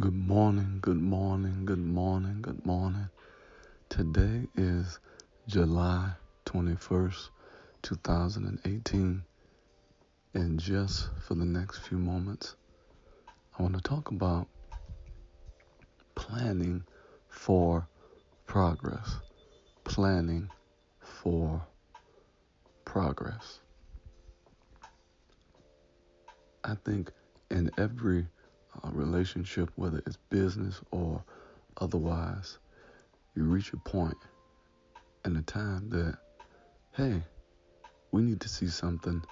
Good 0.00 0.14
morning, 0.14 0.78
good 0.80 1.02
morning, 1.02 1.66
good 1.66 1.84
morning, 1.84 2.40
good 2.40 2.64
morning. 2.64 3.10
Today 3.90 4.48
is 4.56 4.98
July 5.46 6.12
21st, 6.46 7.28
2018. 7.82 9.22
And 10.32 10.58
just 10.58 11.10
for 11.26 11.34
the 11.34 11.44
next 11.44 11.80
few 11.80 11.98
moments, 11.98 12.56
I 13.58 13.62
want 13.62 13.74
to 13.74 13.82
talk 13.82 14.10
about 14.10 14.48
planning 16.14 16.84
for 17.28 17.86
progress. 18.46 19.16
Planning 19.84 20.48
for 21.00 21.60
progress. 22.86 23.60
I 26.64 26.74
think 26.86 27.12
in 27.50 27.70
every 27.76 28.28
uh, 28.82 28.90
relationship, 28.92 29.70
whether 29.76 30.02
it's 30.06 30.18
business 30.30 30.80
or 30.90 31.22
otherwise, 31.78 32.58
you 33.34 33.44
reach 33.44 33.72
a 33.72 33.76
point 33.76 34.16
in 35.24 35.34
the 35.34 35.42
time 35.42 35.88
that, 35.90 36.16
hey, 36.92 37.22
we 38.12 38.22
need 38.22 38.40
to 38.40 38.48
see 38.48 38.68
something 38.68 39.22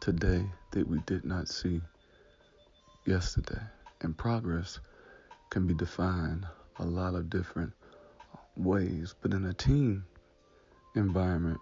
today 0.00 0.44
that 0.72 0.88
we 0.88 0.98
did 1.06 1.24
not 1.24 1.48
see 1.48 1.80
yesterday. 3.06 3.60
And 4.00 4.16
progress 4.16 4.80
can 5.50 5.66
be 5.66 5.74
defined 5.74 6.46
a 6.78 6.84
lot 6.84 7.14
of 7.14 7.30
different 7.30 7.72
ways, 8.56 9.14
but 9.20 9.32
in 9.32 9.46
a 9.46 9.54
team 9.54 10.04
environment, 10.94 11.60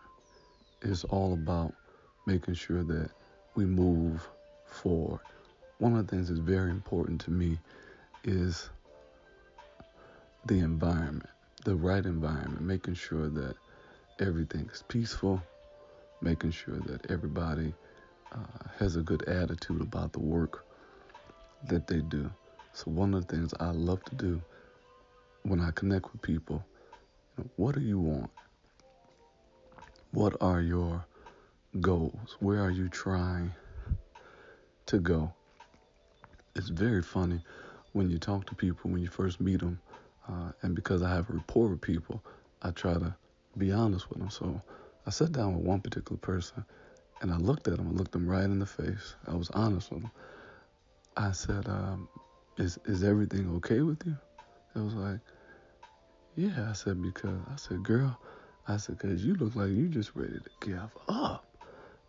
it's 0.82 1.04
all 1.04 1.34
about 1.34 1.74
making 2.26 2.54
sure 2.54 2.82
that 2.84 3.10
we 3.54 3.64
move 3.64 4.26
forward 4.66 5.20
one 5.82 5.96
of 5.96 6.06
the 6.06 6.14
things 6.14 6.28
that's 6.28 6.38
very 6.38 6.70
important 6.70 7.20
to 7.20 7.32
me 7.32 7.59
is 8.23 8.70
the 10.46 10.60
environment, 10.60 11.29
the 11.65 11.74
right 11.74 12.07
environment, 12.07 12.60
making 12.60 12.95
sure 12.95 13.29
that 13.29 13.57
everything 14.20 14.70
is 14.73 14.84
peaceful, 14.87 15.42
making 16.20 16.52
sure 16.52 16.76
that 16.76 17.10
everybody 17.10 17.74
uh, 18.30 18.68
has 18.79 18.95
a 18.95 19.01
good 19.01 19.24
attitude 19.24 19.80
about 19.80 20.12
the 20.12 20.20
work 20.20 20.65
that 21.66 21.88
they 21.88 21.98
do. 21.98 22.30
So, 22.74 22.88
one 22.92 23.12
of 23.12 23.26
the 23.26 23.37
things 23.37 23.52
I 23.59 23.70
love 23.70 24.04
to 24.04 24.14
do 24.14 24.40
when 25.42 25.59
I 25.59 25.73
connect 25.73 26.12
with 26.12 26.23
people, 26.23 26.64
you 27.37 27.42
know, 27.42 27.51
what 27.57 27.74
do 27.74 27.80
you 27.80 27.98
want? 27.98 28.30
What 30.12 30.37
are 30.40 30.60
your 30.60 31.04
goals? 31.80 32.37
Where 32.38 32.62
are 32.62 32.70
you 32.70 32.88
trying 32.88 33.51
to 34.87 35.01
go? 35.01 35.32
It's 36.54 36.68
very 36.68 37.02
funny 37.02 37.40
when 37.92 38.10
you 38.10 38.18
talk 38.18 38.46
to 38.46 38.54
people 38.54 38.90
when 38.90 39.02
you 39.02 39.08
first 39.08 39.40
meet 39.40 39.60
them, 39.60 39.80
uh, 40.28 40.52
and 40.62 40.74
because 40.74 41.02
I 41.02 41.10
have 41.10 41.28
a 41.30 41.34
rapport 41.34 41.68
with 41.68 41.80
people, 41.80 42.22
I 42.62 42.70
try 42.70 42.95
to 42.95 43.14
be 43.58 43.70
honest 43.72 44.08
with 44.08 44.18
them. 44.18 44.30
So 44.30 44.60
I 45.06 45.10
sat 45.10 45.32
down 45.32 45.54
with 45.54 45.64
one 45.64 45.80
particular 45.80 46.18
person, 46.18 46.64
and 47.20 47.32
I 47.32 47.36
looked 47.36 47.68
at 47.68 47.78
him. 47.78 47.88
I 47.88 47.92
looked 47.92 48.14
him 48.14 48.28
right 48.28 48.45
in 48.45 48.58
the 48.58 48.66
face. 48.66 49.14
I 49.26 49.34
was 49.34 49.50
honest 49.50 49.90
with 49.90 50.02
him. 50.02 50.10
I 51.16 51.32
said, 51.32 51.68
um, 51.68 52.08
"Is 52.56 52.78
is 52.86 53.02
everything 53.02 53.48
okay 53.56 53.80
with 53.82 54.04
you?" 54.06 54.16
It 54.74 54.78
was 54.78 54.95
like, 54.95 55.20
"Yeah." 56.36 56.70
I 56.70 56.73
said 56.73 57.02
because 57.02 57.40
I 57.50 57.56
said, 57.56 57.82
"Girl," 57.82 58.18
I 58.66 58.78
said, 58.78 58.98
"Cause 58.98 59.23
you 59.23 59.34
look 59.34 59.54
like 59.54 59.70
you 59.70 59.88
just 59.88 60.14
ready 60.14 60.38
to 60.38 60.50
give 60.66 60.96
up." 61.08 61.45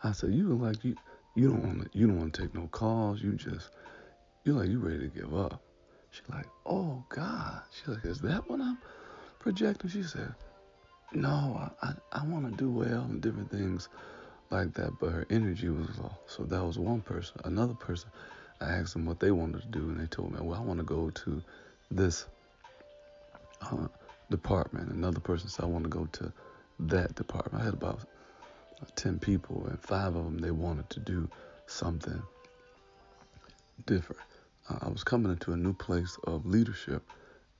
I 0.03 0.11
said, 0.11 0.33
"You 0.33 0.49
look 0.49 0.61
like 0.61 0.83
you 0.83 0.97
you 1.36 1.49
don't 1.49 1.64
want 1.64 1.91
to 1.91 1.97
you 1.97 2.08
don't 2.08 2.19
want 2.19 2.33
to 2.33 2.41
take 2.41 2.53
no 2.53 2.67
calls. 2.67 3.21
You 3.21 3.33
just 3.33 3.69
you 4.44 4.53
like 4.53 4.69
you 4.69 4.80
ready 4.80 4.99
to 4.99 5.08
give 5.08 5.33
up. 5.36 5.61
She's 6.11 6.30
like, 6.30 6.47
oh 6.66 7.03
God. 7.09 7.61
She's 7.72 7.88
like, 7.88 8.05
is 8.05 8.19
that 8.22 8.49
what 8.49 8.61
I'm 8.61 8.77
projecting? 9.39 9.89
She 9.89 10.03
said, 10.03 10.33
no, 11.13 11.70
I, 11.81 11.87
I, 11.87 11.93
I 12.11 12.26
want 12.26 12.49
to 12.52 12.58
do 12.58 12.70
well 12.70 13.02
and 13.09 13.21
different 13.21 13.49
things 13.52 13.89
like 14.49 14.73
that. 14.73 14.99
But 14.99 15.11
her 15.11 15.26
energy 15.30 15.70
was 15.70 15.98
low. 15.98 16.11
So 16.27 16.43
that 16.43 16.64
was 16.64 16.77
one 16.77 17.02
person. 17.02 17.39
Another 17.45 17.73
person, 17.73 18.09
I 18.61 18.71
asked 18.73 18.93
them 18.93 19.05
what 19.05 19.20
they 19.20 19.32
wanted 19.32 19.61
to 19.61 19.67
do, 19.67 19.89
and 19.89 19.99
they 19.99 20.08
told 20.08 20.33
me, 20.33 20.39
well, 20.42 20.59
I 20.59 20.61
want 20.61 20.80
to 20.80 20.86
go 20.86 21.09
to 21.09 21.42
this 21.89 22.26
uh, 23.61 23.87
department. 24.30 24.92
Another 24.92 25.20
person 25.20 25.49
said, 25.49 25.64
I 25.64 25.67
want 25.67 25.86
to 25.86 25.89
go 25.89 26.05
to 26.14 26.32
that 26.80 27.15
department. 27.15 27.61
I 27.61 27.65
had 27.65 27.73
about 27.73 28.02
10 28.95 29.20
people, 29.20 29.65
and 29.67 29.80
five 29.80 30.15
of 30.15 30.26
them, 30.26 30.37
they 30.37 30.52
wanted 30.52 30.89
to 30.92 30.99
do 30.99 31.30
something 31.67 32.21
different. 33.86 34.21
I 34.70 34.90
was 34.90 35.04
coming 35.04 35.32
into 35.32 35.52
a 35.52 35.58
new 35.58 35.74
place 35.74 36.18
of 36.24 36.46
leadership, 36.46 37.04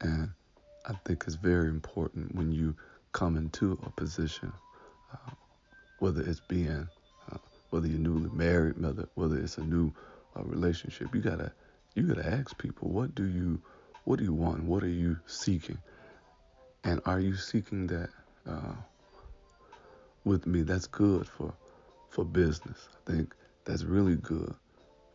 and 0.02 0.32
I 0.86 0.94
think 1.06 1.26
it's 1.28 1.36
very 1.36 1.68
important 1.68 2.34
when 2.36 2.52
you 2.52 2.76
come 3.12 3.36
into 3.36 3.78
a 3.86 3.90
position, 3.90 4.54
uh, 5.12 5.32
whether 6.00 6.22
it's 6.22 6.40
being, 6.40 6.88
uh, 7.32 7.38
whether 7.72 7.88
you're 7.88 8.00
newly 8.00 8.30
married, 8.30 8.82
whether 8.82 9.08
whether 9.16 9.38
it's 9.38 9.58
a 9.58 9.64
new 9.64 9.94
uh, 10.38 10.44
relationship, 10.44 11.14
you 11.14 11.22
gotta 11.22 11.52
you 11.96 12.04
gotta 12.04 12.26
ask 12.26 12.58
people, 12.58 12.90
what 12.90 13.14
do 13.16 13.26
you 13.26 13.62
what 14.06 14.18
do 14.20 14.26
you 14.26 14.34
want? 14.34 14.64
What 14.64 14.84
are 14.84 14.88
you 14.88 15.18
seeking? 15.26 15.78
And 16.86 17.02
are 17.06 17.20
you 17.20 17.36
seeking 17.36 17.88
that 17.88 18.10
uh, 18.48 18.76
with 20.24 20.48
me? 20.48 20.62
That's 20.62 20.88
good 20.88 21.28
for 21.28 21.54
for 22.10 22.24
business. 22.24 22.88
I 23.08 23.12
think 23.12 23.36
that's 23.66 23.84
really 23.84 24.16
good 24.16 24.54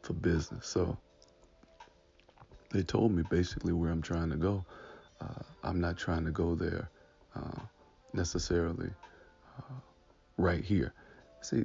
for 0.02 0.12
business. 0.12 0.66
So 0.66 0.98
they 2.70 2.82
told 2.82 3.12
me 3.12 3.22
basically 3.30 3.72
where 3.72 3.90
I'm 3.90 4.02
trying 4.02 4.30
to 4.30 4.36
go. 4.36 4.64
Uh, 5.20 5.42
I'm 5.62 5.80
not 5.80 5.96
trying 5.96 6.24
to 6.24 6.30
go 6.30 6.54
there 6.54 6.90
uh, 7.34 7.60
necessarily 8.12 8.90
uh, 9.58 9.74
right 10.36 10.64
here. 10.64 10.92
See, 11.40 11.64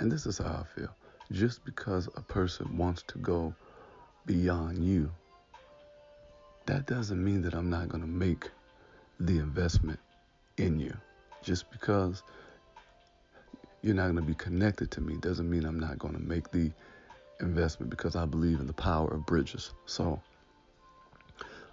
and 0.00 0.10
this 0.10 0.26
is 0.26 0.38
how 0.38 0.64
I 0.64 0.78
feel. 0.78 0.94
Just 1.30 1.64
because 1.64 2.08
a 2.16 2.20
person 2.20 2.76
wants 2.76 3.02
to 3.08 3.18
go 3.18 3.54
beyond 4.26 4.84
you, 4.84 5.10
that 6.66 6.86
doesn't 6.86 7.22
mean 7.22 7.42
that 7.42 7.54
I'm 7.54 7.70
not 7.70 7.88
going 7.88 8.02
to 8.02 8.08
make 8.08 8.50
the 9.18 9.38
investment 9.38 9.98
in 10.58 10.78
you. 10.78 10.96
Just 11.42 11.70
because 11.70 12.22
you're 13.82 13.94
not 13.94 14.04
going 14.04 14.16
to 14.16 14.22
be 14.22 14.34
connected 14.34 14.90
to 14.92 15.00
me 15.00 15.16
doesn't 15.16 15.48
mean 15.48 15.64
I'm 15.64 15.80
not 15.80 15.98
going 15.98 16.14
to 16.14 16.20
make 16.20 16.50
the 16.50 16.70
investment 17.40 17.90
because 17.90 18.14
I 18.14 18.26
believe 18.26 18.60
in 18.60 18.66
the 18.66 18.72
power 18.72 19.08
of 19.08 19.26
bridges. 19.26 19.72
So, 19.86 20.20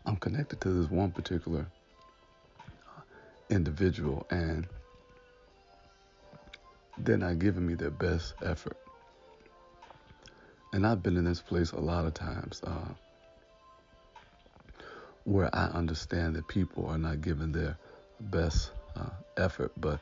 I'm 0.06 0.16
connected 0.18 0.62
to 0.62 0.70
this 0.70 0.90
one 0.90 1.12
particular 1.12 1.66
individual, 3.50 4.26
and 4.30 4.68
they're 6.98 7.18
not 7.18 7.40
giving 7.40 7.66
me 7.66 7.76
their 7.76 7.92
best 7.92 8.34
effort. 8.44 8.78
And 10.74 10.86
I've 10.86 11.02
been 11.02 11.18
in 11.18 11.26
this 11.26 11.42
place 11.42 11.72
a 11.72 11.80
lot 11.80 12.06
of 12.06 12.14
times 12.14 12.62
uh, 12.64 12.94
where 15.24 15.54
I 15.54 15.66
understand 15.68 16.36
that 16.36 16.48
people 16.48 16.86
are 16.88 16.98
not 16.98 17.22
giving 17.22 17.52
their 17.52 17.78
best 18.20 18.72
uh, 18.96 19.10
effort, 19.38 19.72
but 19.78 20.00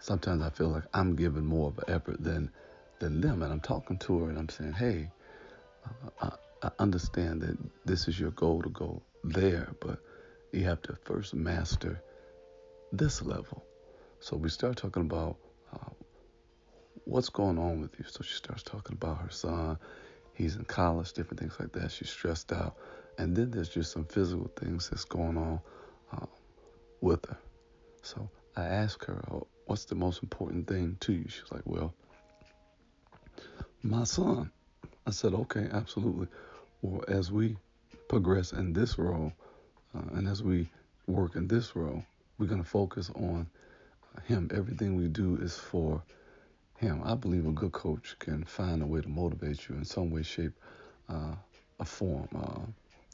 sometimes 0.00 0.42
I 0.42 0.50
feel 0.50 0.68
like 0.68 0.84
I'm 0.92 1.14
giving 1.14 1.44
more 1.44 1.68
of 1.68 1.78
an 1.78 1.94
effort 1.94 2.22
than 2.22 2.50
than 2.98 3.20
them. 3.20 3.42
And 3.42 3.52
I'm 3.52 3.60
talking 3.60 3.96
to 3.98 4.18
her 4.20 4.28
and 4.28 4.38
I'm 4.38 4.48
saying, 4.48 4.72
hey, 4.72 5.08
uh, 6.20 6.30
I 6.62 6.70
understand 6.78 7.42
that 7.42 7.56
this 7.86 8.08
is 8.08 8.20
your 8.20 8.32
goal 8.32 8.62
to 8.62 8.68
go 8.68 9.02
there, 9.24 9.74
but 9.80 9.98
you 10.52 10.64
have 10.64 10.82
to 10.82 10.96
first 11.04 11.34
master 11.34 12.02
this 12.92 13.22
level. 13.22 13.64
So 14.20 14.36
we 14.36 14.50
start 14.50 14.76
talking 14.76 15.02
about 15.02 15.36
uh, 15.72 15.90
what's 17.04 17.30
going 17.30 17.58
on 17.58 17.80
with 17.80 17.98
you. 17.98 18.04
So 18.04 18.22
she 18.22 18.34
starts 18.34 18.62
talking 18.62 18.94
about 18.94 19.18
her 19.18 19.30
son. 19.30 19.78
He's 20.34 20.56
in 20.56 20.64
college, 20.64 21.12
different 21.12 21.40
things 21.40 21.56
like 21.58 21.72
that. 21.72 21.92
She's 21.92 22.10
stressed 22.10 22.52
out. 22.52 22.76
And 23.18 23.36
then 23.36 23.50
there's 23.50 23.68
just 23.68 23.92
some 23.92 24.04
physical 24.04 24.50
things 24.56 24.90
that's 24.90 25.04
going 25.04 25.36
on 25.36 25.60
uh, 26.12 26.26
with 27.00 27.24
her. 27.26 27.38
So 28.02 28.30
I 28.56 28.64
asked 28.64 29.04
her, 29.04 29.22
oh, 29.30 29.46
what's 29.66 29.86
the 29.86 29.94
most 29.94 30.22
important 30.22 30.66
thing 30.66 30.96
to 31.00 31.12
you? 31.12 31.28
She's 31.28 31.50
like, 31.50 31.62
well, 31.64 31.94
my 33.82 34.04
son. 34.04 34.50
I 35.06 35.10
said, 35.10 35.32
okay, 35.32 35.68
absolutely. 35.72 36.28
Well, 36.82 37.04
as 37.08 37.30
we 37.30 37.56
progress 38.08 38.52
in 38.52 38.72
this 38.72 38.98
role, 38.98 39.32
uh, 39.94 40.16
and 40.16 40.26
as 40.26 40.42
we 40.42 40.70
work 41.06 41.36
in 41.36 41.46
this 41.46 41.76
role, 41.76 42.02
we're 42.38 42.46
going 42.46 42.62
to 42.62 42.68
focus 42.68 43.10
on 43.14 43.46
Him. 44.24 44.50
Everything 44.54 44.96
we 44.96 45.08
do 45.08 45.36
is 45.42 45.58
for 45.58 46.02
Him. 46.78 47.02
I 47.04 47.14
believe 47.16 47.46
a 47.46 47.52
good 47.52 47.72
coach 47.72 48.16
can 48.18 48.44
find 48.44 48.82
a 48.82 48.86
way 48.86 49.02
to 49.02 49.08
motivate 49.08 49.68
you 49.68 49.74
in 49.74 49.84
some 49.84 50.10
way, 50.10 50.22
shape, 50.22 50.54
uh, 51.10 51.34
a 51.80 51.84
form. 51.84 52.28
Uh, 52.34 52.60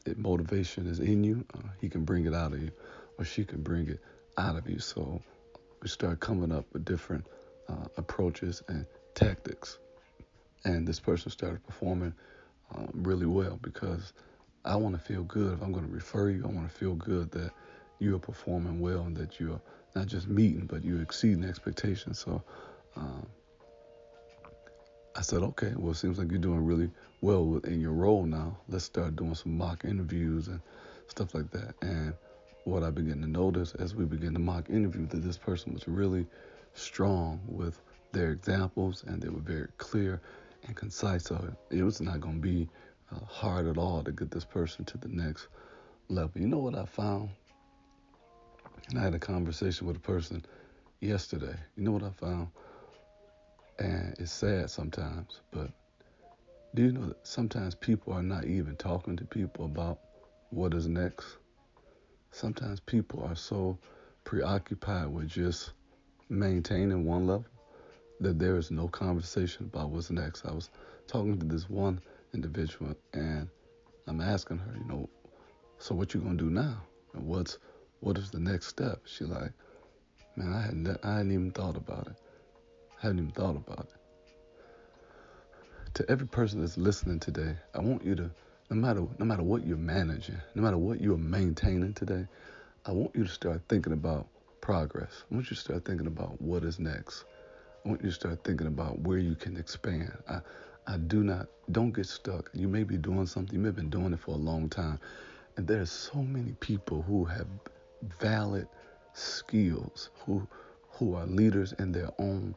it, 0.08 0.16
motivation 0.16 0.86
is 0.86 1.00
in 1.00 1.24
you. 1.24 1.44
Uh, 1.52 1.62
he 1.80 1.88
can 1.88 2.04
bring 2.04 2.26
it 2.26 2.34
out 2.34 2.52
of 2.52 2.62
you, 2.62 2.70
or 3.18 3.24
she 3.24 3.44
can 3.44 3.62
bring 3.62 3.88
it 3.88 4.00
out 4.38 4.54
of 4.54 4.68
you. 4.68 4.78
So 4.78 5.20
we 5.82 5.88
start 5.88 6.20
coming 6.20 6.52
up 6.52 6.66
with 6.72 6.84
different 6.84 7.26
uh, 7.68 7.86
approaches 7.96 8.62
and 8.68 8.86
tactics. 9.16 9.78
And 10.64 10.86
this 10.86 11.00
person 11.00 11.32
started 11.32 11.66
performing 11.66 12.14
um, 12.74 12.88
really 12.94 13.26
well 13.26 13.58
because 13.62 14.12
I 14.64 14.76
want 14.76 14.94
to 14.94 15.00
feel 15.00 15.22
good. 15.24 15.54
If 15.54 15.62
I'm 15.62 15.72
going 15.72 15.86
to 15.86 15.92
refer 15.92 16.30
you, 16.30 16.44
I 16.44 16.48
want 16.48 16.68
to 16.68 16.74
feel 16.74 16.94
good 16.94 17.30
that 17.32 17.52
you're 17.98 18.18
performing 18.18 18.80
well 18.80 19.00
and 19.00 19.16
that 19.16 19.38
you're 19.38 19.60
not 19.94 20.06
just 20.06 20.28
meeting, 20.28 20.66
but 20.66 20.84
you're 20.84 21.02
exceeding 21.02 21.44
expectations. 21.44 22.18
So 22.18 22.42
um, 22.96 23.26
I 25.16 25.22
said, 25.22 25.42
okay, 25.42 25.72
well, 25.76 25.92
it 25.92 25.96
seems 25.96 26.18
like 26.18 26.30
you're 26.30 26.38
doing 26.38 26.64
really 26.64 26.90
well 27.20 27.60
in 27.64 27.80
your 27.80 27.92
role 27.92 28.24
now. 28.24 28.58
Let's 28.68 28.84
start 28.84 29.16
doing 29.16 29.34
some 29.34 29.56
mock 29.56 29.84
interviews 29.84 30.48
and 30.48 30.60
stuff 31.08 31.34
like 31.34 31.50
that. 31.52 31.74
And 31.80 32.12
what 32.64 32.82
I 32.82 32.90
began 32.90 33.20
to 33.22 33.28
notice 33.28 33.74
as 33.76 33.94
we 33.94 34.04
began 34.04 34.34
to 34.34 34.40
mock 34.40 34.68
interview 34.68 35.06
that 35.06 35.22
this 35.22 35.38
person 35.38 35.72
was 35.72 35.86
really 35.86 36.26
strong 36.74 37.40
with 37.46 37.80
their 38.12 38.32
examples 38.32 39.04
and 39.06 39.22
they 39.22 39.28
were 39.28 39.40
very 39.40 39.68
clear 39.78 40.20
and 40.66 40.76
concise. 40.76 41.24
So 41.24 41.52
it 41.70 41.82
was 41.82 42.00
not 42.00 42.20
going 42.20 42.36
to 42.36 42.40
be 42.40 42.68
uh, 43.12 43.24
hard 43.24 43.66
at 43.66 43.78
all 43.78 44.02
to 44.02 44.12
get 44.12 44.30
this 44.30 44.44
person 44.44 44.84
to 44.86 44.98
the 44.98 45.08
next 45.08 45.48
level. 46.08 46.40
You 46.40 46.48
know 46.48 46.58
what 46.58 46.74
I 46.74 46.84
found? 46.84 47.30
And 48.88 48.98
I 48.98 49.02
had 49.02 49.14
a 49.14 49.18
conversation 49.18 49.86
with 49.86 49.96
a 49.96 50.00
person 50.00 50.44
yesterday. 51.00 51.56
You 51.76 51.84
know 51.84 51.92
what 51.92 52.02
I 52.02 52.10
found? 52.10 52.48
And 53.78 54.16
it's 54.18 54.32
sad 54.32 54.70
sometimes, 54.70 55.40
but 55.50 55.70
do 56.74 56.82
you 56.82 56.92
know 56.92 57.06
that 57.06 57.26
sometimes 57.26 57.74
people 57.74 58.12
are 58.12 58.22
not 58.22 58.44
even 58.44 58.76
talking 58.76 59.16
to 59.16 59.24
people 59.24 59.66
about 59.66 59.98
what 60.50 60.72
is 60.74 60.88
next? 60.88 61.26
Sometimes 62.30 62.80
people 62.80 63.22
are 63.24 63.34
so 63.34 63.78
preoccupied 64.24 65.08
with 65.08 65.28
just 65.28 65.72
maintaining 66.28 67.04
one 67.04 67.26
level 67.26 67.46
that 68.20 68.38
there 68.38 68.56
is 68.56 68.70
no 68.70 68.88
conversation 68.88 69.64
about 69.66 69.90
what's 69.90 70.10
next. 70.10 70.46
I 70.46 70.52
was 70.52 70.70
talking 71.06 71.38
to 71.38 71.46
this 71.46 71.68
one 71.68 72.00
individual 72.34 72.94
and 73.12 73.48
I'm 74.06 74.20
asking 74.20 74.58
her, 74.58 74.74
you 74.78 74.84
know, 74.84 75.08
so 75.78 75.94
what 75.94 76.14
you 76.14 76.20
gonna 76.20 76.36
do 76.36 76.50
now? 76.50 76.82
And 77.14 77.26
what's 77.26 77.58
what 78.00 78.18
is 78.18 78.30
the 78.30 78.40
next 78.40 78.66
step? 78.68 79.00
She 79.04 79.24
like, 79.24 79.52
man, 80.36 80.52
I 80.52 80.62
hadn't 80.62 80.98
I 81.04 81.16
hadn't 81.16 81.32
even 81.32 81.50
thought 81.50 81.76
about 81.76 82.06
it. 82.06 82.16
I 82.98 83.02
hadn't 83.02 83.18
even 83.18 83.32
thought 83.32 83.56
about 83.56 83.88
it. 83.92 84.00
To 85.94 86.10
every 86.10 86.26
person 86.26 86.60
that's 86.60 86.76
listening 86.76 87.20
today, 87.20 87.56
I 87.74 87.80
want 87.80 88.04
you 88.04 88.14
to, 88.16 88.30
no 88.70 88.76
matter 88.76 89.06
no 89.18 89.24
matter 89.24 89.42
what 89.42 89.66
you're 89.66 89.76
managing, 89.76 90.36
no 90.54 90.62
matter 90.62 90.78
what 90.78 91.00
you're 91.00 91.16
maintaining 91.18 91.94
today, 91.94 92.26
I 92.84 92.92
want 92.92 93.14
you 93.14 93.24
to 93.24 93.30
start 93.30 93.62
thinking 93.68 93.92
about 93.92 94.28
progress. 94.60 95.24
I 95.30 95.34
want 95.34 95.50
you 95.50 95.56
to 95.56 95.62
start 95.62 95.84
thinking 95.84 96.06
about 96.06 96.40
what 96.40 96.64
is 96.64 96.78
next. 96.78 97.24
I 97.86 97.88
want 97.88 98.02
you 98.02 98.08
to 98.08 98.14
start 98.14 98.42
thinking 98.42 98.66
about 98.66 98.98
where 98.98 99.18
you 99.18 99.36
can 99.36 99.56
expand. 99.56 100.12
I, 100.28 100.40
I 100.88 100.96
do 100.96 101.22
not, 101.22 101.46
don't 101.70 101.92
get 101.92 102.06
stuck. 102.06 102.50
You 102.52 102.66
may 102.66 102.82
be 102.82 102.96
doing 102.96 103.26
something, 103.26 103.54
you 103.54 103.60
may 103.60 103.68
have 103.68 103.76
been 103.76 103.90
doing 103.90 104.12
it 104.12 104.18
for 104.18 104.32
a 104.32 104.38
long 104.38 104.68
time. 104.68 104.98
And 105.56 105.68
there's 105.68 105.92
so 105.92 106.18
many 106.18 106.54
people 106.58 107.02
who 107.02 107.24
have 107.26 107.46
valid 108.20 108.66
skills, 109.14 110.10
who 110.24 110.48
who 110.90 111.14
are 111.14 111.26
leaders 111.26 111.74
in 111.74 111.92
their 111.92 112.10
own 112.18 112.56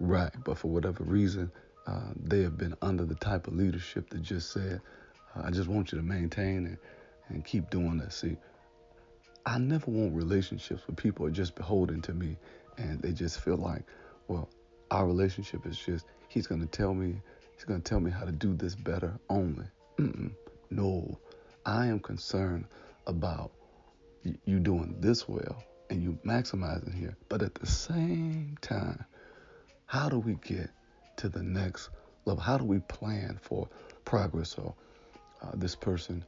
right, 0.00 0.32
but 0.44 0.58
for 0.58 0.68
whatever 0.68 1.04
reason, 1.04 1.52
uh, 1.86 2.10
they 2.16 2.42
have 2.42 2.58
been 2.58 2.74
under 2.82 3.04
the 3.04 3.14
type 3.14 3.46
of 3.46 3.54
leadership 3.54 4.10
that 4.10 4.22
just 4.22 4.50
said, 4.50 4.80
uh, 5.36 5.42
I 5.44 5.50
just 5.50 5.68
want 5.68 5.92
you 5.92 5.98
to 5.98 6.04
maintain 6.04 6.66
and, 6.66 6.78
and 7.28 7.44
keep 7.44 7.70
doing 7.70 7.98
that. 7.98 8.12
See, 8.12 8.36
I 9.44 9.58
never 9.58 9.90
want 9.90 10.14
relationships 10.14 10.82
where 10.88 10.96
people 10.96 11.24
are 11.24 11.30
just 11.30 11.54
beholden 11.54 12.02
to 12.02 12.14
me 12.14 12.36
and 12.78 13.00
they 13.00 13.12
just 13.12 13.40
feel 13.40 13.58
like, 13.58 13.84
well, 14.26 14.48
our 14.90 15.06
relationship 15.06 15.66
is 15.66 15.78
just, 15.78 16.06
he's 16.28 16.46
going 16.46 16.60
to 16.60 16.66
tell 16.66 16.94
me, 16.94 17.20
he's 17.54 17.64
going 17.64 17.80
to 17.80 17.88
tell 17.88 18.00
me 18.00 18.10
how 18.10 18.24
to 18.24 18.32
do 18.32 18.54
this 18.54 18.74
better 18.74 19.18
only. 19.28 19.66
Mm-mm. 19.98 20.32
No, 20.70 21.18
I 21.64 21.86
am 21.86 22.00
concerned 22.00 22.66
about 23.06 23.52
you 24.44 24.58
doing 24.58 24.96
this 25.00 25.28
well 25.28 25.62
and 25.90 26.02
you 26.02 26.18
maximizing 26.24 26.94
here. 26.94 27.16
But 27.28 27.42
at 27.42 27.54
the 27.54 27.66
same 27.66 28.56
time, 28.60 29.04
how 29.86 30.08
do 30.08 30.18
we 30.18 30.34
get 30.34 30.70
to 31.18 31.28
the 31.28 31.42
next 31.42 31.90
level? 32.24 32.42
How 32.42 32.58
do 32.58 32.64
we 32.64 32.80
plan 32.80 33.38
for 33.40 33.68
progress? 34.04 34.50
So 34.50 34.74
uh, 35.42 35.52
this 35.54 35.76
person, 35.76 36.24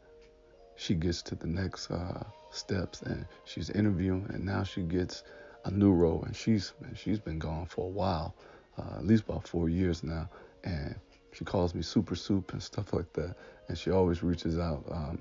she 0.77 0.95
gets 0.95 1.23
to 1.23 1.35
the 1.35 1.49
next 1.49 1.91
uh, 1.91 2.23
steps 2.51 3.03
and 3.03 3.27
she's 3.45 3.71
interviewing, 3.71 4.27
and 4.31 4.45
now 4.45 4.63
she 4.63 4.83
gets 4.83 5.25
a 5.69 5.71
new 5.71 5.93
role, 5.93 6.23
and 6.25 6.35
she's 6.35 6.73
she's 6.95 7.21
been 7.21 7.39
gone 7.39 7.67
for 7.67 7.85
a 7.87 7.91
while, 7.91 8.35
uh, 8.79 8.99
at 8.99 9.07
least 9.07 9.25
about 9.25 9.47
four 9.47 9.69
years 9.69 10.03
now, 10.03 10.29
and 10.65 10.95
she 11.33 11.45
calls 11.45 11.75
me 11.75 11.83
Super 11.83 12.17
Soup 12.17 12.53
and 12.53 12.63
stuff 12.63 12.93
like 12.93 13.13
that, 13.13 13.37
and 13.69 13.79
she 13.79 13.91
always 13.91 14.23
reaches 14.23 14.59
out. 14.59 14.85
Um, 14.91 15.19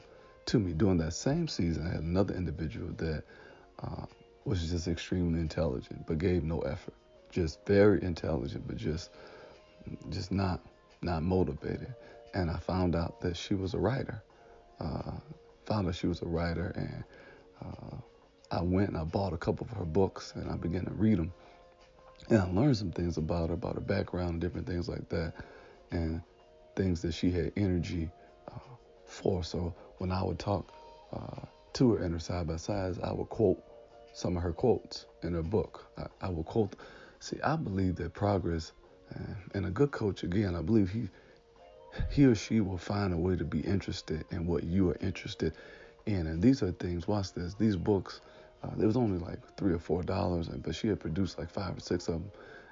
to 0.48 0.60
me 0.60 0.74
during 0.74 0.98
that 0.98 1.14
same 1.14 1.48
season. 1.48 1.86
I 1.86 1.92
had 1.92 2.04
another 2.04 2.34
individual 2.34 2.90
that 2.98 3.24
uh, 3.84 4.06
was 4.46 4.70
just 4.70 4.88
extremely 4.88 5.40
intelligent, 5.40 6.08
but 6.08 6.18
gave 6.18 6.44
no 6.44 6.62
effort. 6.62 6.94
Just 7.30 7.60
very 7.68 8.02
intelligent, 8.02 8.66
but 8.66 8.78
just 8.78 9.12
just 10.10 10.32
not 10.32 10.62
not 11.02 11.22
motivated. 11.22 11.94
And 12.34 12.50
I 12.50 12.58
found 12.58 12.96
out 12.96 13.22
that 13.22 13.36
she 13.38 13.54
was 13.54 13.74
a 13.74 13.78
writer. 13.78 14.24
Uh, 14.80 15.12
found 15.66 15.88
out 15.88 15.96
she 15.96 16.08
was 16.08 16.22
a 16.22 16.26
writer, 16.26 16.72
and 16.76 17.04
uh, 17.62 17.98
I 18.52 18.62
went 18.62 18.90
and 18.90 18.98
I 18.98 19.04
bought 19.04 19.34
a 19.34 19.38
couple 19.38 19.68
of 19.70 19.78
her 19.78 19.86
books, 19.86 20.34
and 20.36 20.50
I 20.50 20.56
began 20.56 20.86
to 20.86 20.92
read 20.92 21.18
them. 21.18 21.34
And 22.30 22.40
I 22.40 22.52
learned 22.52 22.78
some 22.78 22.92
things 22.92 23.18
about 23.18 23.50
her, 23.50 23.56
about 23.56 23.76
her 23.76 23.82
background, 23.82 24.32
and 24.32 24.42
different 24.42 24.68
things 24.68 24.88
like 24.88 25.08
that, 25.10 25.34
and 25.92 26.22
things 26.76 27.02
that 27.02 27.14
she 27.14 27.32
had 27.32 27.52
energy 27.58 28.10
uh, 28.50 28.60
for. 29.06 29.44
So 29.44 29.74
when 29.98 30.12
I 30.12 30.24
would 30.24 30.40
talk 30.40 30.74
uh, 31.14 31.46
to 31.74 31.94
her 31.94 32.04
in 32.04 32.12
her 32.14 32.20
side 32.20 32.48
by 32.48 32.58
sides, 32.58 33.00
I 33.00 33.12
would 33.12 33.30
quote 33.30 33.62
some 34.14 34.38
of 34.38 34.44
her 34.44 34.54
quotes 34.54 35.06
in 35.24 35.34
her 35.34 35.44
book. 35.44 35.86
I, 35.98 36.28
I 36.28 36.30
would 36.30 36.46
quote. 36.46 36.76
See, 37.20 37.38
I 37.44 37.56
believe 37.56 37.96
that 37.96 38.14
progress, 38.14 38.74
uh, 39.16 39.34
and 39.54 39.66
a 39.66 39.70
good 39.72 39.92
coach, 39.92 40.24
again, 40.24 40.56
I 40.56 40.62
believe 40.62 40.90
he 40.90 41.10
he 42.12 42.26
or 42.26 42.36
she 42.36 42.62
will 42.62 42.78
find 42.78 43.14
a 43.14 43.18
way 43.18 43.36
to 43.36 43.44
be 43.44 43.60
interested 43.62 44.24
in 44.32 44.46
what 44.46 44.64
you 44.64 44.90
are 44.90 44.98
interested 45.02 45.54
in. 46.06 46.28
And 46.28 46.42
these 46.42 46.62
are 46.62 46.72
things. 46.72 47.08
Watch 47.08 47.34
this. 47.34 47.56
These 47.56 47.76
books. 47.76 48.22
Uh, 48.64 48.70
was 48.78 48.98
only 48.98 49.20
like 49.20 49.40
three 49.56 49.74
or 49.74 49.80
four 49.80 50.04
dollars, 50.04 50.50
but 50.50 50.74
she 50.74 50.88
had 50.88 51.00
produced 51.00 51.38
like 51.38 51.50
five 51.50 51.78
or 51.78 51.80
six 51.80 52.08
of 52.08 52.16
them, 52.16 52.32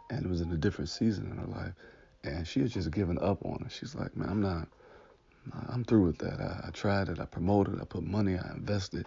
and 0.09 0.25
it 0.25 0.29
was 0.29 0.41
in 0.41 0.51
a 0.51 0.57
different 0.57 0.89
season 0.89 1.29
in 1.31 1.37
her 1.37 1.47
life. 1.47 1.73
And 2.23 2.47
she 2.47 2.61
had 2.61 2.71
just 2.71 2.89
given 2.91 3.19
up 3.19 3.45
on 3.45 3.63
it. 3.65 3.71
She's 3.71 3.93
like, 3.93 4.15
man, 4.17 4.29
I'm 4.29 4.41
not. 4.41 4.67
I'm 5.69 5.83
through 5.83 6.07
with 6.07 6.17
that. 6.19 6.39
I, 6.39 6.67
I 6.67 6.71
tried 6.71 7.09
it, 7.09 7.19
I 7.19 7.25
promoted, 7.25 7.79
I 7.79 7.86
put 7.86 8.03
money, 8.03 8.36
I 8.36 8.51
invested. 8.53 9.05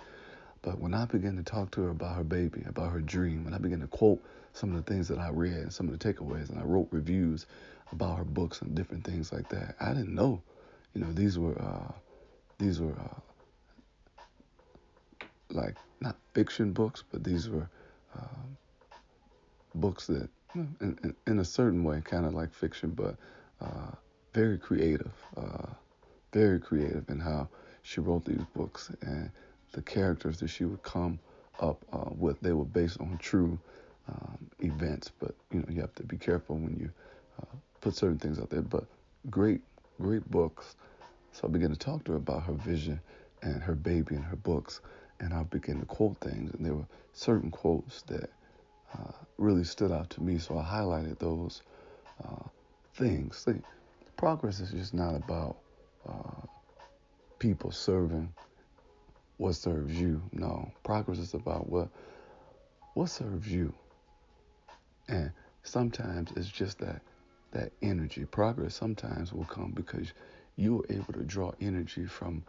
But 0.62 0.78
when 0.78 0.94
I 0.94 1.04
began 1.04 1.36
to 1.36 1.42
talk 1.42 1.70
to 1.72 1.82
her 1.82 1.90
about 1.90 2.16
her 2.16 2.24
baby, 2.24 2.62
about 2.68 2.92
her 2.92 3.00
dream, 3.00 3.46
and 3.46 3.54
I 3.54 3.58
began 3.58 3.80
to 3.80 3.86
quote 3.88 4.22
some 4.52 4.74
of 4.74 4.84
the 4.84 4.92
things 4.92 5.08
that 5.08 5.18
I 5.18 5.30
read 5.30 5.54
and 5.54 5.72
some 5.72 5.88
of 5.88 5.98
the 5.98 6.12
takeaways, 6.12 6.50
and 6.50 6.58
I 6.58 6.62
wrote 6.62 6.88
reviews 6.90 7.46
about 7.92 8.18
her 8.18 8.24
books 8.24 8.60
and 8.62 8.74
different 8.74 9.04
things 9.04 9.32
like 9.32 9.48
that, 9.48 9.76
I 9.80 9.88
didn't 9.94 10.14
know, 10.14 10.42
you 10.94 11.00
know, 11.00 11.12
these 11.12 11.38
were 11.38 11.60
uh, 11.60 11.92
these 12.58 12.80
were 12.80 12.92
uh, 12.92 13.20
like 15.50 15.76
not 16.00 16.16
fiction 16.34 16.72
books, 16.72 17.02
but 17.10 17.24
these 17.24 17.48
were 17.48 17.68
uh, 18.16 18.46
books 19.74 20.06
that, 20.06 20.28
in, 20.54 20.76
in, 20.80 21.14
in, 21.26 21.38
a 21.38 21.44
certain 21.44 21.84
way, 21.84 22.00
kind 22.04 22.26
of 22.26 22.34
like 22.34 22.52
fiction, 22.52 22.90
but 22.90 23.16
uh, 23.60 23.90
very 24.32 24.58
creative. 24.58 25.12
Uh, 25.36 25.66
very 26.32 26.60
creative 26.60 27.08
in 27.08 27.18
how 27.18 27.48
she 27.82 28.00
wrote 28.00 28.24
these 28.24 28.44
books 28.54 28.90
and 29.02 29.30
the 29.72 29.82
characters 29.82 30.38
that 30.38 30.48
she 30.48 30.64
would 30.64 30.82
come 30.82 31.18
up 31.60 31.84
uh, 31.92 32.10
with. 32.10 32.40
They 32.40 32.52
were 32.52 32.64
based 32.64 33.00
on 33.00 33.18
true 33.18 33.58
um, 34.08 34.38
events, 34.60 35.10
but 35.18 35.34
you 35.50 35.60
know 35.60 35.66
you 35.70 35.80
have 35.80 35.94
to 35.96 36.02
be 36.02 36.16
careful 36.16 36.56
when 36.56 36.76
you 36.78 36.90
uh, 37.40 37.56
put 37.80 37.94
certain 37.94 38.18
things 38.18 38.38
out 38.38 38.50
there. 38.50 38.62
But 38.62 38.84
great, 39.30 39.60
great 40.00 40.28
books. 40.30 40.76
So 41.32 41.46
I 41.46 41.50
began 41.50 41.70
to 41.70 41.76
talk 41.76 42.04
to 42.04 42.12
her 42.12 42.18
about 42.18 42.44
her 42.44 42.54
vision 42.54 43.00
and 43.42 43.62
her 43.62 43.74
baby 43.74 44.16
and 44.16 44.24
her 44.24 44.36
books, 44.36 44.80
and 45.20 45.34
I 45.34 45.42
began 45.44 45.80
to 45.80 45.86
quote 45.86 46.18
things, 46.20 46.52
and 46.54 46.64
there 46.64 46.74
were 46.74 46.86
certain 47.12 47.50
quotes 47.50 48.02
that 48.02 48.30
uh, 48.94 49.12
really 49.36 49.64
stood 49.64 49.92
out 49.92 50.10
to 50.10 50.22
me. 50.22 50.38
So 50.38 50.58
I 50.58 50.62
highlighted 50.62 51.18
those 51.18 51.62
uh, 52.24 52.48
things. 52.94 53.38
See, 53.38 53.60
progress 54.16 54.60
is 54.60 54.70
just 54.70 54.94
not 54.94 55.14
about 55.14 55.56
uh, 56.08 56.46
people 57.38 57.70
serving 57.70 58.32
what 59.36 59.54
serves 59.54 59.94
you. 59.94 60.22
No, 60.32 60.70
progress 60.84 61.18
is 61.18 61.34
about 61.34 61.68
what 61.68 61.88
what 62.94 63.10
serves 63.10 63.46
you. 63.46 63.72
And 65.08 65.30
sometimes 65.62 66.32
it's 66.36 66.48
just 66.48 66.78
that 66.78 67.00
that 67.52 67.72
energy. 67.82 68.24
Progress 68.24 68.74
sometimes 68.74 69.32
will 69.32 69.44
come 69.44 69.72
because 69.72 70.12
you 70.56 70.80
are 70.80 70.92
able 70.92 71.12
to 71.12 71.22
draw 71.22 71.52
energy 71.60 72.04
from 72.06 72.42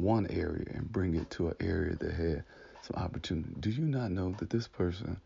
one 0.00 0.26
area 0.30 0.66
and 0.74 0.90
bring 0.90 1.14
it 1.14 1.30
to 1.30 1.48
an 1.48 1.54
area 1.60 1.94
that 1.96 2.12
had 2.12 2.44
some 2.82 3.02
opportunity. 3.02 3.50
Do 3.60 3.70
you 3.70 3.84
not 3.84 4.10
know 4.10 4.34
that 4.38 4.50
this 4.50 4.66
person 4.66 5.20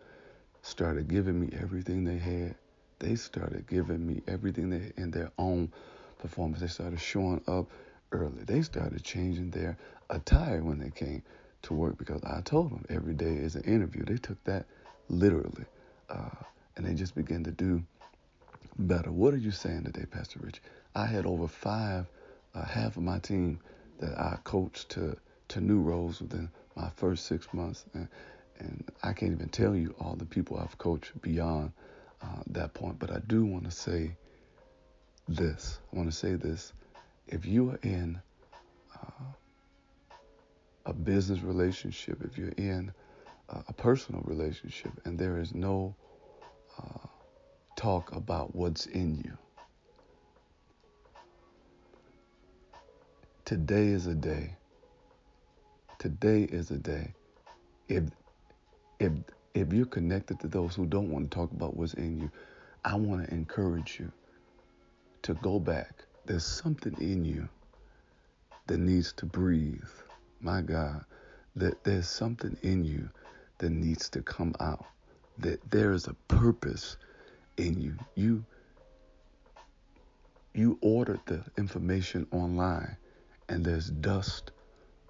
started 0.63 1.09
giving 1.09 1.41
me 1.41 1.51
everything 1.61 2.05
they 2.05 2.19
had? 2.19 2.55
They 2.99 3.17
started 3.17 3.67
giving 3.69 4.07
me 4.07 4.23
everything 4.27 4.71
they 4.71 4.93
in 4.97 5.11
their 5.11 5.31
own 5.39 5.73
performance. 6.19 6.61
They 6.61 6.69
started 6.69 7.01
showing 7.01 7.43
up 7.47 7.67
early. 8.13 8.45
They 8.45 8.63
started 8.63 9.03
changing 9.03 9.51
their 9.51 9.77
attire 10.11 10.63
when 10.63 10.79
they 10.79 10.91
came 10.91 11.23
to 11.63 11.75
work 11.75 11.99
because 11.99 12.23
I 12.25 12.41
told 12.43 12.71
them 12.71 12.85
every 12.89 13.15
day 13.15 13.35
is 13.35 13.57
an 13.57 13.63
interview. 13.63 14.05
They 14.05 14.17
took 14.17 14.43
that 14.45 14.67
literally, 15.09 15.65
uh, 16.11 16.31
and 16.77 16.87
they 16.87 16.95
just 16.95 17.15
began 17.15 17.45
to 17.45 17.51
do 17.51 17.83
better. 18.79 19.11
What 19.11 19.35
are 19.35 19.39
you 19.39 19.51
saying 19.51 19.85
today, 19.85 20.05
Pastor 20.11 20.41
Rich? 20.43 20.61
I 20.95 21.07
had 21.07 21.27
over 21.27 21.49
five, 21.49 22.07
uh, 22.55 22.65
half 22.65 22.97
of 22.97 23.03
my 23.03 23.19
team 23.19 23.61
that 24.01 24.19
I 24.19 24.39
coached 24.45 24.91
to 24.91 25.17
to 25.49 25.61
new 25.61 25.81
roles 25.81 26.21
within 26.21 26.51
my 26.75 26.91
first 26.97 27.27
six 27.27 27.53
months, 27.53 27.85
and, 27.93 28.09
and 28.59 28.91
I 29.03 29.13
can't 29.13 29.33
even 29.33 29.49
tell 29.49 29.75
you 29.75 29.95
all 30.01 30.17
the 30.17 30.25
people 30.25 30.59
I've 30.59 30.79
coached 30.79 31.21
beyond 31.21 31.73
uh, 32.23 32.43
that 32.49 32.75
point. 32.75 32.99
But 32.99 33.11
I 33.11 33.21
do 33.27 33.45
want 33.45 33.65
to 33.65 33.71
say 33.71 34.17
this. 35.29 35.79
I 35.93 35.97
want 35.97 36.11
to 36.11 36.17
say 36.17 36.35
this. 36.35 36.73
If 37.29 37.47
you 37.47 37.71
are 37.71 37.79
in 37.83 38.21
uh, 38.95 39.25
a 40.87 40.93
business 40.93 41.41
relationship, 41.43 42.23
if 42.25 42.37
you're 42.39 42.49
in 42.57 42.93
uh, 43.49 43.63
a 43.69 43.73
personal 43.73 44.23
relationship, 44.23 44.93
and 45.05 45.19
there 45.19 45.39
is 45.39 45.55
no 45.55 45.95
uh, 46.79 47.07
talk 47.77 48.13
about 48.15 48.55
what's 48.55 48.87
in 48.87 49.17
you, 49.17 49.37
today 53.45 53.89
is 53.89 54.07
a 54.07 54.15
day. 54.15 54.57
Today 55.99 56.45
is 56.45 56.71
a 56.71 56.79
day. 56.79 57.13
If 57.89 58.05
if 58.99 59.13
if 59.55 59.73
you're 59.73 59.87
connected 59.87 60.41
to 60.41 60.49
those 60.49 60.75
who 60.75 60.87
don't 60.87 61.11
want 61.11 61.31
to 61.31 61.35
talk 61.35 61.53
about 61.53 61.77
what's 61.77 61.95
in 61.95 62.19
you, 62.19 62.31
I 62.85 62.97
want 62.97 63.27
to 63.27 63.35
encourage 63.35 64.01
you 64.01 64.11
to 65.23 65.35
go 65.35 65.59
back. 65.59 66.05
There's 66.25 66.45
something 66.45 66.97
in 67.01 67.25
you 67.25 67.49
that 68.67 68.79
needs 68.79 69.13
to 69.15 69.27
breathe. 69.27 69.83
My 70.41 70.63
God, 70.63 71.05
that 71.57 71.85
there's 71.85 72.09
something 72.09 72.57
in 72.63 72.85
you 72.85 73.11
that 73.59 73.71
needs 73.71 74.09
to 74.11 74.23
come 74.23 74.55
out. 74.61 74.87
That 75.39 75.71
there 75.71 75.93
is 75.93 76.07
a 76.07 76.15
purpose 76.29 76.97
in 77.59 77.81
you. 77.81 77.97
You 78.15 78.45
you 80.55 80.79
ordered 80.81 81.21
the 81.27 81.45
information 81.59 82.27
online 82.31 82.97
and 83.49 83.65
there's 83.65 83.89
dust 83.89 84.51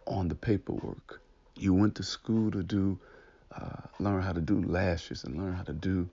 on 0.06 0.28
the 0.28 0.34
paperwork. 0.34 1.20
You 1.56 1.74
went 1.74 1.94
to 1.96 2.02
school 2.02 2.50
to 2.50 2.62
do 2.62 2.98
uh, 3.56 3.82
learn 4.00 4.22
how 4.22 4.32
to 4.32 4.40
do 4.40 4.60
lashes 4.62 5.24
and 5.24 5.36
learn 5.36 5.52
how 5.52 5.62
to 5.62 5.72
do 5.72 6.08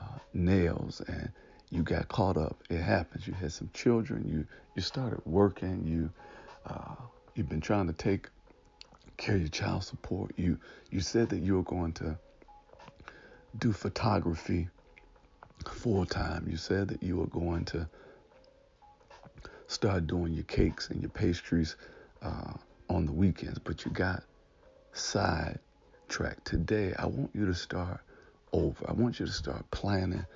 uh, 0.00 0.18
nails 0.32 1.00
and 1.08 1.32
you 1.70 1.82
got 1.82 2.06
caught 2.08 2.36
up. 2.36 2.62
It 2.68 2.80
happens. 2.80 3.26
You 3.26 3.32
had 3.32 3.50
some 3.50 3.70
children. 3.72 4.28
You 4.28 4.46
you 4.76 4.82
started 4.82 5.20
working. 5.24 5.84
You 5.86 6.10
uh, 6.66 6.94
you've 7.34 7.48
been 7.48 7.62
trying 7.62 7.86
to 7.86 7.94
take 7.94 8.28
care 9.16 9.36
of 9.36 9.40
your 9.40 9.48
child 9.48 9.82
support. 9.82 10.32
You 10.36 10.58
you 10.90 11.00
said 11.00 11.30
that 11.30 11.40
you 11.40 11.56
were 11.56 11.62
going 11.62 11.92
to 11.94 12.18
do 13.58 13.72
photography 13.72 14.68
full 15.66 16.04
time. 16.04 16.46
You 16.48 16.58
said 16.58 16.88
that 16.88 17.02
you 17.02 17.16
were 17.16 17.26
going 17.26 17.64
to 17.66 17.88
start 19.72 20.06
doing 20.06 20.34
your 20.34 20.44
cakes 20.44 20.90
and 20.90 21.00
your 21.00 21.10
pastries 21.10 21.76
uh, 22.20 22.52
on 22.88 23.06
the 23.06 23.12
weekends, 23.12 23.58
but 23.58 23.84
you 23.84 23.90
got 23.90 24.22
sidetracked. 24.92 26.44
Today, 26.44 26.94
I 26.98 27.06
want 27.06 27.30
you 27.34 27.46
to 27.46 27.54
start 27.54 28.00
over. 28.52 28.84
I 28.88 28.92
want 28.92 29.18
you 29.18 29.26
to 29.26 29.32
start 29.32 29.70
planning 29.70 30.26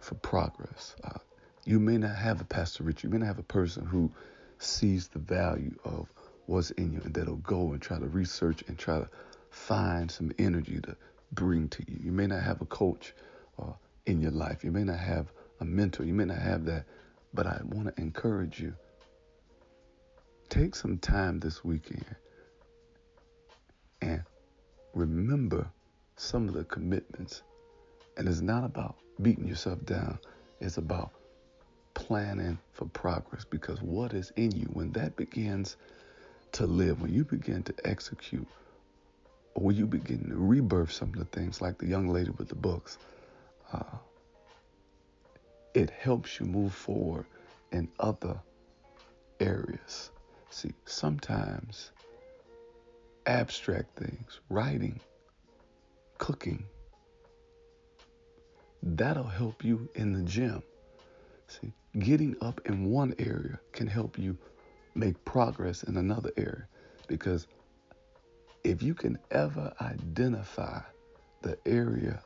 for 0.00 0.14
progress. 0.16 0.94
Uh, 1.02 1.18
you 1.64 1.80
may 1.80 1.96
not 1.96 2.14
have 2.14 2.40
a 2.40 2.44
Pastor 2.44 2.84
Rich, 2.84 3.02
you 3.02 3.10
may 3.10 3.18
not 3.18 3.26
have 3.26 3.38
a 3.38 3.42
person 3.44 3.86
who 3.86 4.12
sees 4.58 5.08
the 5.08 5.18
value 5.18 5.74
of 5.84 6.06
what's 6.46 6.70
in 6.72 6.92
you 6.92 7.00
and 7.02 7.14
that'll 7.14 7.36
go 7.36 7.72
and 7.72 7.82
try 7.82 7.98
to 7.98 8.06
research 8.06 8.62
and 8.68 8.78
try 8.78 8.98
to 8.98 9.08
find 9.50 10.10
some 10.10 10.32
energy 10.38 10.80
to 10.80 10.96
bring 11.32 11.68
to 11.70 11.82
you. 11.88 11.98
You 12.04 12.12
may 12.12 12.26
not 12.26 12.42
have 12.42 12.60
a 12.60 12.66
coach 12.66 13.14
uh, 13.58 13.72
in 14.04 14.20
your 14.20 14.30
life, 14.30 14.62
you 14.62 14.70
may 14.70 14.84
not 14.84 14.98
have 14.98 15.32
a 15.60 15.64
mentor, 15.64 16.04
you 16.04 16.12
may 16.12 16.26
not 16.26 16.38
have 16.38 16.66
that, 16.66 16.84
but 17.36 17.46
I 17.46 17.60
want 17.64 17.94
to 17.94 18.02
encourage 18.02 18.58
you. 18.58 18.74
Take 20.48 20.74
some 20.74 20.96
time 20.98 21.38
this 21.38 21.62
weekend 21.62 22.16
and 24.00 24.22
remember 24.94 25.68
some 26.16 26.48
of 26.48 26.54
the 26.54 26.64
commitments. 26.64 27.42
And 28.16 28.26
it's 28.26 28.40
not 28.40 28.64
about 28.64 28.96
beating 29.20 29.46
yourself 29.46 29.84
down. 29.84 30.18
It's 30.60 30.78
about 30.78 31.10
planning 31.92 32.58
for 32.72 32.86
progress 32.86 33.44
because 33.44 33.82
what 33.82 34.14
is 34.14 34.32
in 34.36 34.52
you, 34.52 34.66
when 34.72 34.90
that 34.92 35.14
begins 35.16 35.76
to 36.52 36.66
live, 36.66 37.02
when 37.02 37.12
you 37.12 37.24
begin 37.24 37.62
to 37.64 37.74
execute, 37.84 38.48
or 39.54 39.64
when 39.64 39.76
you 39.76 39.86
begin 39.86 40.30
to 40.30 40.36
rebirth 40.36 40.92
some 40.92 41.08
of 41.08 41.18
the 41.18 41.24
things, 41.26 41.60
like 41.60 41.76
the 41.76 41.86
young 41.86 42.08
lady 42.08 42.30
with 42.30 42.48
the 42.48 42.54
books, 42.54 42.96
uh, 43.74 43.82
it 45.76 45.90
helps 45.90 46.40
you 46.40 46.46
move 46.46 46.72
forward 46.72 47.26
in 47.70 47.86
other 48.00 48.40
areas. 49.40 50.10
See, 50.48 50.72
sometimes 50.86 51.90
abstract 53.26 53.94
things, 53.98 54.40
writing, 54.48 54.98
cooking, 56.16 56.64
that'll 58.82 59.24
help 59.24 59.62
you 59.62 59.86
in 59.96 60.14
the 60.14 60.22
gym. 60.22 60.62
See, 61.46 61.74
getting 61.98 62.36
up 62.40 62.58
in 62.64 62.86
one 62.86 63.14
area 63.18 63.60
can 63.72 63.86
help 63.86 64.18
you 64.18 64.38
make 64.94 65.22
progress 65.26 65.82
in 65.82 65.98
another 65.98 66.30
area 66.38 66.66
because 67.06 67.48
if 68.64 68.82
you 68.82 68.94
can 68.94 69.18
ever 69.30 69.74
identify 69.82 70.80
the 71.42 71.58
area 71.66 72.22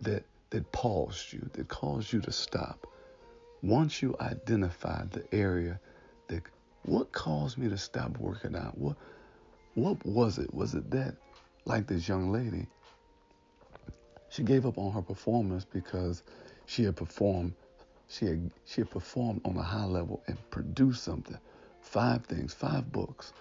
that 0.00 0.24
that 0.50 0.70
paused 0.72 1.32
you, 1.32 1.48
that 1.54 1.68
caused 1.68 2.12
you 2.12 2.20
to 2.20 2.32
stop, 2.32 2.86
once 3.62 4.02
you 4.02 4.14
identify 4.20 5.04
the 5.10 5.24
area 5.34 5.80
that 6.28 6.42
what 6.84 7.10
caused 7.12 7.58
me 7.58 7.68
to 7.68 7.78
stop 7.78 8.16
working 8.18 8.54
out, 8.54 8.76
what 8.76 8.96
what 9.74 10.04
was 10.06 10.38
it? 10.38 10.52
Was 10.54 10.74
it 10.74 10.90
that 10.90 11.16
like 11.64 11.86
this 11.86 12.08
young 12.08 12.30
lady 12.30 12.66
she 14.28 14.42
gave 14.42 14.66
up 14.66 14.78
on 14.78 14.92
her 14.92 15.02
performance 15.02 15.64
because 15.64 16.22
she 16.66 16.84
had 16.84 16.96
performed 16.96 17.54
she 18.08 18.26
had 18.26 18.50
she 18.66 18.80
had 18.80 18.90
performed 18.90 19.40
on 19.44 19.56
a 19.56 19.62
high 19.62 19.84
level 19.86 20.22
and 20.26 20.38
produced 20.50 21.04
something, 21.04 21.38
five 21.80 22.26
things, 22.26 22.52
five 22.52 22.92
books, 22.92 23.32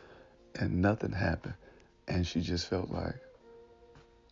and 0.56 0.82
nothing 0.82 1.12
happened. 1.12 1.56
And 2.08 2.26
she 2.26 2.42
just 2.42 2.68
felt 2.68 2.90
like 2.90 3.16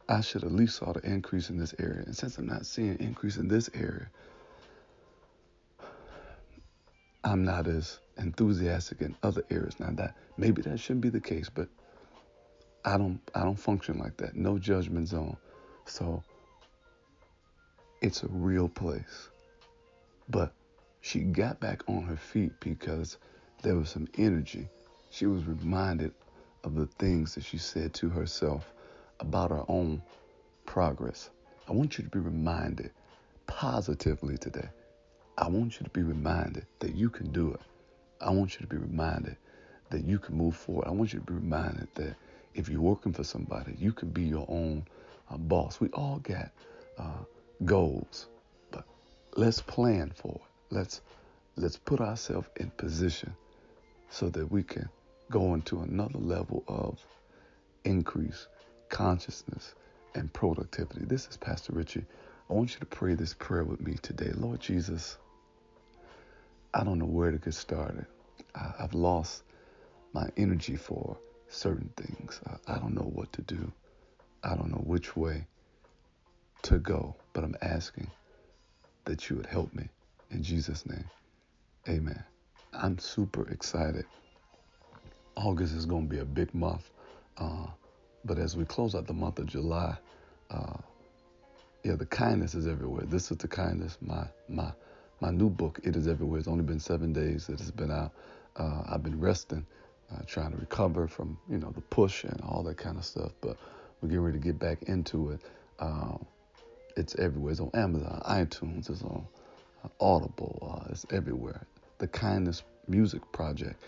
I 0.09 0.21
should 0.21 0.43
at 0.43 0.51
least 0.51 0.77
saw 0.77 0.93
the 0.93 1.01
increase 1.05 1.49
in 1.49 1.57
this 1.57 1.73
area. 1.79 2.03
And 2.05 2.15
since 2.15 2.37
I'm 2.37 2.47
not 2.47 2.65
seeing 2.65 2.97
increase 2.99 3.37
in 3.37 3.47
this 3.47 3.69
area, 3.73 4.09
I'm 7.23 7.43
not 7.43 7.67
as 7.67 7.99
enthusiastic 8.17 9.01
in 9.01 9.15
other 9.23 9.43
areas. 9.49 9.79
Now 9.79 9.91
that 9.91 10.15
maybe 10.37 10.61
that 10.63 10.79
shouldn't 10.79 11.01
be 11.01 11.09
the 11.09 11.21
case, 11.21 11.49
but 11.49 11.67
I 12.83 12.97
don't 12.97 13.19
I 13.35 13.43
don't 13.43 13.59
function 13.59 13.99
like 13.99 14.17
that. 14.17 14.35
No 14.35 14.57
judgment 14.57 15.07
zone. 15.07 15.37
So 15.85 16.23
it's 18.01 18.23
a 18.23 18.27
real 18.27 18.67
place. 18.67 19.29
But 20.29 20.53
she 21.01 21.19
got 21.19 21.59
back 21.59 21.83
on 21.87 22.03
her 22.03 22.15
feet 22.15 22.51
because 22.59 23.17
there 23.61 23.75
was 23.75 23.89
some 23.89 24.07
energy. 24.17 24.67
She 25.09 25.25
was 25.25 25.45
reminded 25.45 26.13
of 26.63 26.75
the 26.75 26.87
things 26.87 27.35
that 27.35 27.43
she 27.43 27.57
said 27.57 27.93
to 27.95 28.09
herself 28.09 28.73
about 29.21 29.51
our 29.51 29.65
own 29.67 30.01
progress. 30.65 31.29
I 31.67 31.71
want 31.71 31.97
you 31.97 32.03
to 32.03 32.09
be 32.09 32.19
reminded 32.19 32.91
positively 33.47 34.37
today. 34.37 34.67
I 35.37 35.47
want 35.47 35.79
you 35.79 35.85
to 35.85 35.89
be 35.91 36.03
reminded 36.03 36.65
that 36.79 36.95
you 36.95 37.09
can 37.09 37.31
do 37.31 37.53
it. 37.53 37.61
I 38.19 38.31
want 38.31 38.53
you 38.53 38.59
to 38.59 38.67
be 38.67 38.77
reminded 38.77 39.37
that 39.89 40.03
you 40.03 40.19
can 40.19 40.35
move 40.35 40.55
forward. 40.55 40.87
I 40.87 40.91
want 40.91 41.13
you 41.13 41.19
to 41.19 41.25
be 41.25 41.33
reminded 41.33 41.87
that 41.95 42.15
if 42.53 42.69
you're 42.69 42.81
working 42.81 43.13
for 43.13 43.23
somebody, 43.23 43.75
you 43.79 43.93
can 43.93 44.09
be 44.09 44.23
your 44.23 44.45
own 44.49 44.85
uh, 45.29 45.37
boss. 45.37 45.79
We 45.79 45.89
all 45.89 46.19
got 46.19 46.51
uh, 46.97 47.23
goals, 47.65 48.27
but 48.71 48.85
let's 49.35 49.61
plan 49.61 50.11
for 50.15 50.35
it. 50.35 50.75
Let's 50.75 51.01
let's 51.55 51.77
put 51.77 51.99
ourselves 51.99 52.47
in 52.57 52.69
position 52.71 53.33
so 54.09 54.29
that 54.29 54.51
we 54.51 54.63
can 54.63 54.89
go 55.29 55.53
into 55.53 55.81
another 55.81 56.19
level 56.19 56.63
of 56.67 56.99
increase, 57.83 58.47
consciousness, 58.91 59.73
and 60.13 60.31
productivity. 60.31 61.05
This 61.05 61.27
is 61.27 61.37
Pastor 61.37 61.73
Richie. 61.73 62.05
I 62.49 62.53
want 62.53 62.73
you 62.73 62.79
to 62.81 62.85
pray 62.85 63.15
this 63.15 63.33
prayer 63.33 63.63
with 63.63 63.81
me 63.81 63.95
today. 64.01 64.31
Lord 64.35 64.59
Jesus, 64.59 65.17
I 66.73 66.83
don't 66.83 66.99
know 66.99 67.05
where 67.05 67.31
to 67.31 67.37
get 67.37 67.53
started. 67.53 68.05
I, 68.53 68.73
have 68.79 68.93
lost 68.93 69.43
my 70.13 70.27
energy 70.35 70.75
for 70.75 71.17
certain 71.47 71.89
things. 71.95 72.41
I, 72.67 72.77
don't 72.79 72.93
know 72.93 73.09
what 73.13 73.31
to 73.33 73.41
do. 73.41 73.71
I 74.43 74.55
don't 74.55 74.69
know 74.69 74.83
which 74.85 75.15
way 75.15 75.45
to 76.63 76.77
go, 76.77 77.15
but 77.31 77.45
I'm 77.45 77.55
asking 77.61 78.11
that 79.05 79.29
you 79.29 79.37
would 79.37 79.45
help 79.45 79.73
me. 79.73 79.87
In 80.31 80.43
Jesus' 80.43 80.85
name, 80.85 81.05
amen. 81.87 82.21
I'm 82.73 82.99
super 82.99 83.49
excited. 83.49 84.05
August 85.37 85.73
is 85.75 85.85
going 85.85 86.09
to 86.09 86.13
be 86.13 86.19
a 86.19 86.25
big 86.25 86.53
month. 86.53 86.89
Uh, 87.37 87.67
but 88.25 88.37
as 88.37 88.55
we 88.55 88.65
close 88.65 88.95
out 88.95 89.07
the 89.07 89.13
month 89.13 89.39
of 89.39 89.47
July, 89.47 89.97
uh, 90.49 90.77
yeah, 91.83 91.95
the 91.95 92.05
kindness 92.05 92.53
is 92.55 92.67
everywhere. 92.67 93.05
This 93.05 93.31
is 93.31 93.37
the 93.37 93.47
kindness. 93.47 93.97
My 94.01 94.25
my 94.47 94.71
my 95.19 95.31
new 95.31 95.49
book, 95.49 95.79
It 95.83 95.95
Is 95.95 96.07
Everywhere. 96.07 96.39
It's 96.39 96.47
only 96.47 96.63
been 96.63 96.79
seven 96.79 97.13
days 97.13 97.47
that 97.47 97.59
it's 97.59 97.71
been 97.71 97.91
out. 97.91 98.11
Uh, 98.55 98.83
I've 98.87 99.03
been 99.03 99.19
resting, 99.19 99.65
uh, 100.11 100.21
trying 100.27 100.51
to 100.51 100.57
recover 100.57 101.07
from 101.07 101.37
you 101.49 101.57
know 101.57 101.71
the 101.71 101.81
push 101.81 102.23
and 102.23 102.39
all 102.41 102.63
that 102.63 102.77
kind 102.77 102.97
of 102.97 103.05
stuff. 103.05 103.31
But 103.41 103.57
we're 104.01 104.09
getting 104.09 104.23
ready 104.23 104.39
to 104.39 104.43
get 104.43 104.59
back 104.59 104.83
into 104.83 105.31
it. 105.31 105.41
Uh, 105.79 106.17
it's 106.97 107.15
everywhere. 107.15 107.51
It's 107.51 107.61
on 107.61 107.71
Amazon, 107.73 108.21
iTunes. 108.27 108.89
It's 108.89 109.01
on 109.01 109.25
Audible. 109.99 110.83
Uh, 110.85 110.91
it's 110.91 111.05
everywhere. 111.11 111.65
The 111.97 112.07
Kindness 112.07 112.63
Music 112.87 113.21
Project 113.31 113.81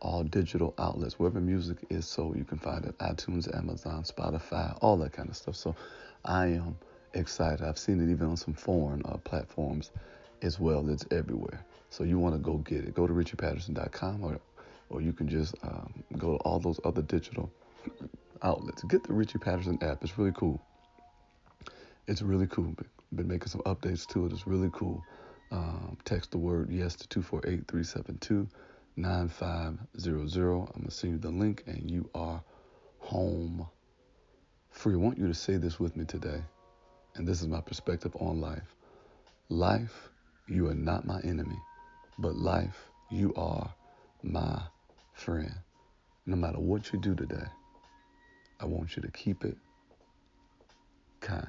all 0.00 0.22
digital 0.22 0.74
outlets, 0.78 1.18
wherever 1.18 1.40
music 1.40 1.78
is 1.90 2.06
sold, 2.06 2.36
you 2.36 2.44
can 2.44 2.58
find 2.58 2.84
it 2.84 2.96
iTunes, 2.98 3.54
Amazon, 3.56 4.02
Spotify, 4.02 4.76
all 4.80 4.96
that 4.98 5.12
kind 5.12 5.28
of 5.28 5.36
stuff. 5.36 5.56
So 5.56 5.74
I 6.24 6.46
am 6.46 6.76
excited. 7.14 7.64
I've 7.64 7.78
seen 7.78 8.00
it 8.00 8.10
even 8.10 8.28
on 8.28 8.36
some 8.36 8.54
foreign 8.54 9.02
uh, 9.04 9.16
platforms 9.18 9.90
as 10.42 10.60
well. 10.60 10.88
It's 10.88 11.04
everywhere. 11.10 11.64
So 11.90 12.04
you 12.04 12.18
want 12.18 12.34
to 12.34 12.38
go 12.38 12.58
get 12.58 12.84
it. 12.84 12.94
Go 12.94 13.06
to 13.06 13.12
richardpatterson.com 13.12 14.24
or, 14.24 14.40
or 14.90 15.00
you 15.00 15.12
can 15.12 15.28
just 15.28 15.54
um, 15.62 16.04
go 16.16 16.36
to 16.36 16.42
all 16.44 16.60
those 16.60 16.80
other 16.84 17.02
digital 17.02 17.50
outlets. 18.42 18.82
Get 18.84 19.04
the 19.04 19.12
Richie 19.12 19.38
Patterson 19.38 19.78
app. 19.82 20.02
It's 20.02 20.16
really 20.18 20.32
cool. 20.32 20.60
It's 22.06 22.22
really 22.22 22.46
cool. 22.46 22.74
Been 23.14 23.28
making 23.28 23.48
some 23.48 23.62
updates 23.62 24.06
to 24.08 24.26
it. 24.26 24.32
It's 24.32 24.46
really 24.46 24.70
cool. 24.72 25.02
Um, 25.50 25.96
text 26.04 26.30
the 26.30 26.38
word 26.38 26.70
yes 26.70 26.94
to 26.96 27.08
248 27.08 27.66
372 27.66 28.46
9500. 28.98 30.52
I'm 30.52 30.66
going 30.66 30.84
to 30.84 30.90
send 30.90 31.12
you 31.14 31.18
the 31.18 31.30
link 31.30 31.62
and 31.66 31.90
you 31.90 32.10
are 32.14 32.42
home 32.98 33.66
free. 34.70 34.94
I 34.94 34.96
want 34.96 35.18
you 35.18 35.28
to 35.28 35.34
say 35.34 35.56
this 35.56 35.78
with 35.78 35.96
me 35.96 36.04
today. 36.04 36.42
And 37.14 37.26
this 37.26 37.40
is 37.40 37.48
my 37.48 37.60
perspective 37.60 38.14
on 38.20 38.40
life. 38.40 38.74
Life, 39.48 40.10
you 40.46 40.68
are 40.68 40.74
not 40.74 41.06
my 41.06 41.20
enemy, 41.20 41.58
but 42.18 42.34
life, 42.36 42.90
you 43.10 43.32
are 43.34 43.72
my 44.22 44.60
friend. 45.14 45.54
No 46.26 46.36
matter 46.36 46.58
what 46.58 46.92
you 46.92 47.00
do 47.00 47.14
today, 47.14 47.46
I 48.60 48.66
want 48.66 48.96
you 48.96 49.02
to 49.02 49.10
keep 49.10 49.44
it 49.44 49.56
kind. 51.20 51.48